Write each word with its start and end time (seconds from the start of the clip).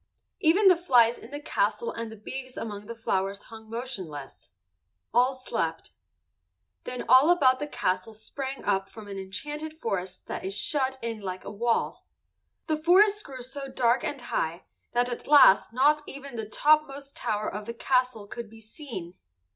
Even 0.39 0.67
the 0.67 0.75
flies 0.75 1.19
in 1.19 1.29
the 1.29 1.39
castle 1.39 1.91
and 1.91 2.11
the 2.11 2.15
bees 2.15 2.57
among 2.57 2.87
the 2.87 2.95
flowers 2.95 3.39
hung 3.43 3.69
motionless. 3.69 4.49
All 5.13 5.35
slept. 5.35 5.91
Then 6.85 7.05
all 7.07 7.29
about 7.29 7.59
the 7.59 7.67
castle 7.67 8.15
sprang 8.15 8.63
up 8.65 8.89
an 8.97 9.07
enchanted 9.09 9.73
forest 9.79 10.25
that 10.25 10.51
shut 10.53 10.97
it 11.03 11.07
in 11.07 11.19
like 11.21 11.45
a 11.45 11.51
wall. 11.51 12.07
The 12.65 12.77
forest 12.77 13.23
grew 13.23 13.43
so 13.43 13.67
dark 13.69 14.03
and 14.03 14.19
high 14.19 14.63
that 14.93 15.07
at 15.07 15.27
last 15.27 15.71
not 15.71 16.01
even 16.07 16.35
the 16.35 16.49
top 16.49 16.87
most 16.87 17.15
tower 17.15 17.47
of 17.53 17.67
the 17.67 17.73
castle 17.75 18.25
could 18.25 18.49
be 18.49 18.59
seen. 18.59 19.13